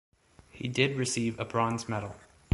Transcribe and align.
He 0.49 0.67
did 0.67 0.97
receive 0.97 1.39
a 1.39 1.45
bronze 1.45 1.87
medal. 1.87 2.15